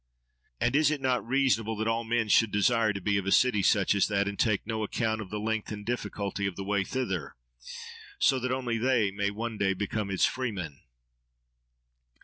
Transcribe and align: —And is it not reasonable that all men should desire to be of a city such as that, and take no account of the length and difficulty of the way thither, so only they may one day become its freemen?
—And 0.59 0.75
is 0.75 0.89
it 0.89 0.99
not 0.99 1.23
reasonable 1.27 1.75
that 1.75 1.87
all 1.87 2.03
men 2.03 2.27
should 2.27 2.49
desire 2.49 2.91
to 2.91 2.99
be 2.99 3.19
of 3.19 3.27
a 3.27 3.31
city 3.31 3.61
such 3.61 3.93
as 3.93 4.07
that, 4.07 4.27
and 4.27 4.39
take 4.39 4.65
no 4.65 4.81
account 4.81 5.21
of 5.21 5.29
the 5.29 5.39
length 5.39 5.71
and 5.71 5.85
difficulty 5.85 6.47
of 6.47 6.55
the 6.55 6.63
way 6.63 6.83
thither, 6.83 7.35
so 8.17 8.37
only 8.51 8.79
they 8.79 9.11
may 9.11 9.29
one 9.29 9.59
day 9.59 9.73
become 9.75 10.09
its 10.09 10.25
freemen? 10.25 10.79